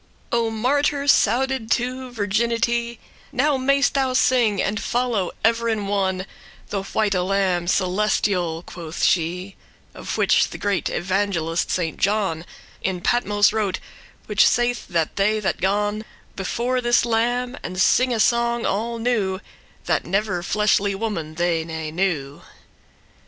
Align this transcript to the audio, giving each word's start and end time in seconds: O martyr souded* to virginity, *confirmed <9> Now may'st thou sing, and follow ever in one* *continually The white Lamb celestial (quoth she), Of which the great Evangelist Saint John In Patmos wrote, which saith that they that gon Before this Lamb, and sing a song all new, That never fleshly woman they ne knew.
O 0.31 0.49
martyr 0.49 1.03
souded* 1.07 1.69
to 1.69 2.09
virginity, 2.09 2.95
*confirmed 3.29 3.37
<9> 3.37 3.37
Now 3.37 3.57
may'st 3.57 3.93
thou 3.93 4.13
sing, 4.13 4.59
and 4.59 4.79
follow 4.81 5.29
ever 5.43 5.69
in 5.69 5.85
one* 5.85 6.25
*continually 6.25 6.29
The 6.71 6.81
white 6.97 7.13
Lamb 7.13 7.67
celestial 7.67 8.63
(quoth 8.63 9.03
she), 9.03 9.55
Of 9.93 10.17
which 10.17 10.49
the 10.49 10.57
great 10.57 10.89
Evangelist 10.89 11.69
Saint 11.69 11.99
John 11.99 12.45
In 12.81 13.01
Patmos 13.01 13.53
wrote, 13.53 13.79
which 14.25 14.47
saith 14.47 14.87
that 14.87 15.17
they 15.17 15.39
that 15.39 15.61
gon 15.61 16.03
Before 16.35 16.81
this 16.81 17.05
Lamb, 17.05 17.55
and 17.61 17.79
sing 17.79 18.11
a 18.11 18.19
song 18.19 18.65
all 18.65 18.97
new, 18.97 19.39
That 19.85 20.03
never 20.03 20.41
fleshly 20.41 20.95
woman 20.95 21.35
they 21.35 21.63
ne 21.63 21.91
knew. 21.91 22.41